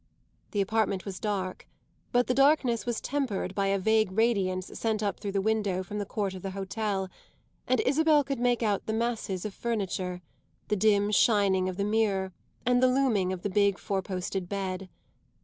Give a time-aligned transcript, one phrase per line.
[0.49, 1.67] This apartment was dark,
[2.11, 5.99] but the darkness was tempered by a vague radiance sent up through the window from
[5.99, 7.07] the court of the hotel,
[7.67, 10.23] and Isabel could make out the masses of the furniture,
[10.69, 12.33] the dim shining of the mirror
[12.65, 14.89] and the looming of the big four posted bed.